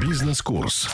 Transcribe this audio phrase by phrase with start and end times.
[0.00, 0.88] Бизнес-курс.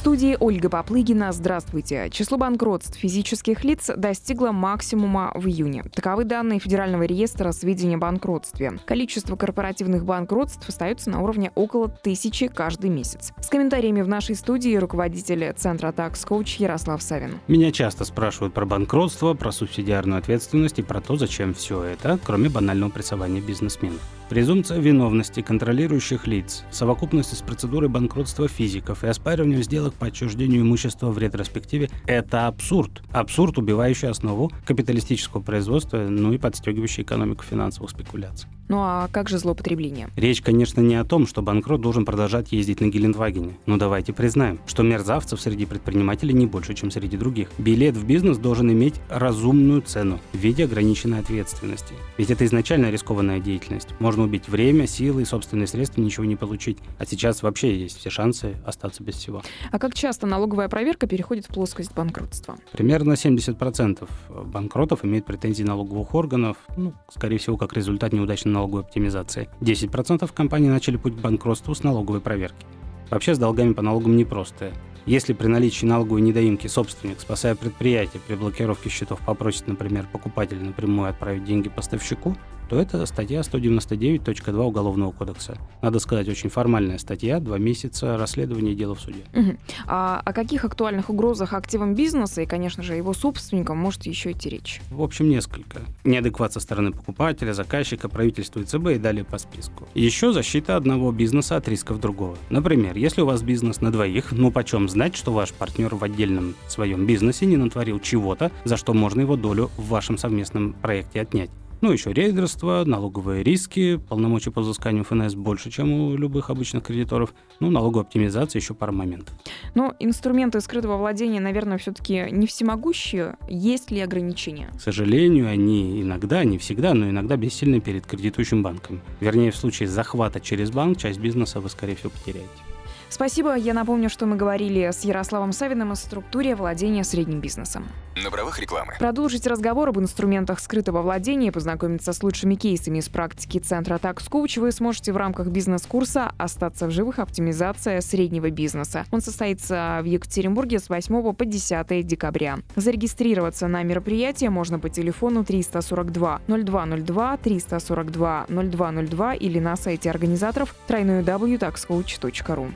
[0.00, 1.30] Студии Ольга Поплыгина.
[1.30, 2.08] Здравствуйте.
[2.10, 5.84] Число банкротств физических лиц достигло максимума в июне.
[5.94, 8.78] Таковы данные Федерального реестра сведений о банкротстве.
[8.86, 13.34] Количество корпоративных банкротств остается на уровне около тысячи каждый месяц.
[13.42, 17.34] С комментариями в нашей студии руководитель Центра Tax Coach Ярослав Савин.
[17.46, 22.48] Меня часто спрашивают про банкротство, про субсидиарную ответственность и про то, зачем все это, кроме
[22.48, 24.00] банального прессования бизнесменов.
[24.30, 30.62] Презумпция виновности контролирующих лиц в совокупности с процедурой банкротства физиков и оспариванием сделок по отчуждению
[30.62, 33.02] имущества в ретроспективе– это абсурд.
[33.12, 38.48] Абсурд, убивающий основу капиталистического производства, ну и подстегивающий экономику финансовых спекуляций.
[38.70, 40.10] Ну а как же злоупотребление?
[40.14, 43.58] Речь, конечно, не о том, что банкрот должен продолжать ездить на Гелендвагене.
[43.66, 47.48] Но давайте признаем, что мерзавцев среди предпринимателей не больше, чем среди других.
[47.58, 51.94] Билет в бизнес должен иметь разумную цену в виде ограниченной ответственности.
[52.16, 53.88] Ведь это изначально рискованная деятельность.
[53.98, 56.78] Можно убить время, силы и собственные средства, ничего не получить.
[56.96, 59.42] А сейчас вообще есть все шансы остаться без всего.
[59.72, 62.56] А как часто налоговая проверка переходит в плоскость банкротства?
[62.70, 64.08] Примерно 70%
[64.44, 69.48] банкротов имеют претензии налоговых органов, ну, скорее всего, как результат неудачной налоговой оптимизации.
[69.60, 72.66] 10% компаний начали путь к банкротству с налоговой проверки.
[73.10, 74.70] Вообще с долгами по налогам непросто.
[75.06, 81.08] Если при наличии налоговой недоимки собственник, спасая предприятие, при блокировке счетов попросит, например, покупателя напрямую
[81.08, 82.36] отправить деньги поставщику,
[82.70, 85.58] то это статья 199.2 Уголовного кодекса.
[85.82, 89.24] Надо сказать, очень формальная статья, два месяца расследования дела в суде.
[89.34, 89.56] Угу.
[89.88, 94.48] А о каких актуальных угрозах активам бизнеса и, конечно же, его собственникам может еще идти
[94.48, 94.80] речь?
[94.90, 95.80] В общем, несколько.
[96.04, 99.88] Неадекват со стороны покупателя, заказчика, правительства и ЦБ и далее по списку.
[99.94, 102.36] Еще защита одного бизнеса от рисков другого.
[102.50, 106.54] Например, если у вас бизнес на двоих, ну почем знать, что ваш партнер в отдельном
[106.68, 111.50] своем бизнесе не натворил чего-то, за что можно его долю в вашем совместном проекте отнять.
[111.80, 117.32] Ну, еще рейдерство, налоговые риски, полномочия по взысканию ФНС больше, чем у любых обычных кредиторов.
[117.58, 119.34] Ну, налоговая оптимизация, еще пара моментов.
[119.74, 123.36] Но инструменты скрытого владения, наверное, все-таки не всемогущие.
[123.48, 124.70] Есть ли ограничения?
[124.76, 129.00] К сожалению, они иногда, не всегда, но иногда бессильны перед кредитующим банком.
[129.20, 132.69] Вернее, в случае захвата через банк часть бизнеса вы, скорее всего, потеряете.
[133.10, 133.56] Спасибо.
[133.56, 137.88] Я напомню, что мы говорили с Ярославом Савиным о структуре владения средним бизнесом.
[138.16, 138.94] На правах рекламы.
[138.98, 144.28] Продолжить разговор об инструментах скрытого владения и познакомиться с лучшими кейсами из практики Центра Tax
[144.30, 147.18] Coach вы сможете в рамках бизнес-курса «Остаться в живых.
[147.18, 149.06] Оптимизация среднего бизнеса».
[149.10, 152.58] Он состоится в Екатеринбурге с 8 по 10 декабря.
[152.76, 162.70] Зарегистрироваться на мероприятие можно по телефону 342 0202 342 0202 или на сайте организаторов www.taxcoach.ru.